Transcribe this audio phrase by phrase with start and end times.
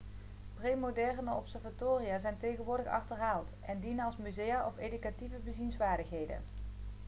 [0.55, 6.41] premoderne observatoria zijn tegenwoordig achterhaald en dienen als musea of educatieve bezienswaardigheden